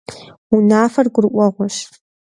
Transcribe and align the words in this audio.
Унафэр 0.55 1.07
гурыӀуэгъуэщ. 1.13 1.77